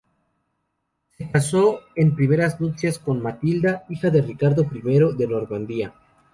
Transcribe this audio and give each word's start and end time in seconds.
Se 1.15 1.29
casó 1.29 1.81
en 1.95 2.15
primeras 2.15 2.59
nupcias 2.59 2.97
con 2.97 3.21
Matilda, 3.21 3.85
hija 3.87 4.09
de 4.09 4.23
Ricardo 4.23 4.63
I 4.73 4.81
de 5.15 5.27
Normandía. 5.27 5.93